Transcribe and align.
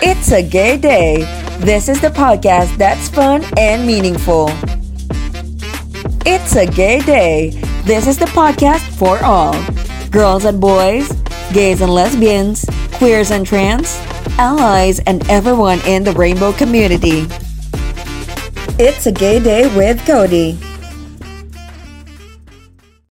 It's 0.00 0.30
a 0.30 0.40
gay 0.40 0.78
day. 0.78 1.24
This 1.58 1.88
is 1.88 2.00
the 2.00 2.10
podcast 2.10 2.76
that's 2.76 3.08
fun 3.08 3.42
and 3.58 3.84
meaningful. 3.84 4.48
It's 6.24 6.54
a 6.54 6.66
gay 6.66 7.00
day. 7.00 7.50
This 7.84 8.06
is 8.06 8.18
the 8.18 8.26
podcast 8.26 8.88
for 8.96 9.18
all 9.24 9.52
girls 10.10 10.44
and 10.44 10.60
boys, 10.60 11.10
gays 11.52 11.80
and 11.80 11.92
lesbians, 11.92 12.64
queers 12.92 13.32
and 13.32 13.44
trans, 13.44 13.96
allies, 14.38 15.00
and 15.00 15.28
everyone 15.28 15.80
in 15.86 16.04
the 16.04 16.12
rainbow 16.12 16.52
community. 16.52 17.26
It's 18.78 19.06
a 19.06 19.12
gay 19.12 19.40
day 19.40 19.74
with 19.76 20.06
Cody. 20.06 20.56